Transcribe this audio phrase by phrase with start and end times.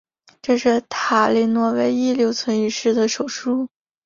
[0.41, 3.69] 这是埃莉诺唯一留存于世的手书。